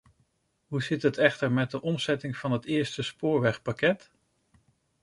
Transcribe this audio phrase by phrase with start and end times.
[0.67, 4.11] Hoe zit het echter met de omzetting van het eerste spoorwegpakket?